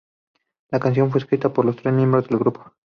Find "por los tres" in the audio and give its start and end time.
1.53-1.93